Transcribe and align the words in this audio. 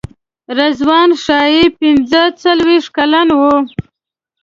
رضوان 0.57 1.09
ښایي 1.23 1.63
پنځه 1.79 2.21
څلوېښت 2.41 2.89
کلن 2.97 3.27
وي. 3.39 3.57